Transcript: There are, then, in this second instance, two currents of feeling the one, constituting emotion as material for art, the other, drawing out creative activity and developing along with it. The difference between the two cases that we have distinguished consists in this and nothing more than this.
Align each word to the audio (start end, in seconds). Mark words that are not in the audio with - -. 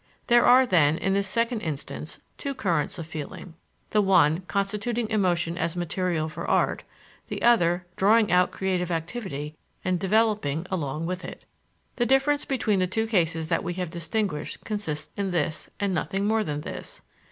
There 0.25 0.43
are, 0.45 0.65
then, 0.65 0.97
in 0.97 1.13
this 1.13 1.27
second 1.27 1.61
instance, 1.61 2.21
two 2.39 2.55
currents 2.55 2.97
of 2.97 3.05
feeling 3.05 3.53
the 3.91 4.01
one, 4.01 4.39
constituting 4.47 5.07
emotion 5.11 5.59
as 5.59 5.75
material 5.75 6.27
for 6.27 6.47
art, 6.49 6.83
the 7.27 7.43
other, 7.43 7.85
drawing 7.97 8.31
out 8.31 8.49
creative 8.49 8.89
activity 8.89 9.55
and 9.85 9.99
developing 9.99 10.65
along 10.71 11.05
with 11.05 11.23
it. 11.23 11.45
The 11.97 12.07
difference 12.07 12.45
between 12.45 12.79
the 12.79 12.87
two 12.87 13.05
cases 13.05 13.47
that 13.49 13.63
we 13.63 13.75
have 13.75 13.91
distinguished 13.91 14.63
consists 14.63 15.11
in 15.15 15.29
this 15.29 15.69
and 15.79 15.93
nothing 15.93 16.25
more 16.25 16.43
than 16.43 16.61
this. 16.61 17.03